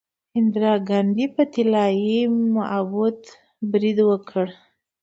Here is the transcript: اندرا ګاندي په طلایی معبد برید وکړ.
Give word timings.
اندرا 0.37 0.73
ګاندي 0.87 1.25
په 1.35 1.43
طلایی 1.53 2.19
معبد 2.53 3.19
برید 3.71 3.97
وکړ. 4.09 4.45